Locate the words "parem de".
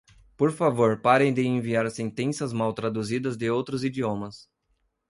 0.99-1.43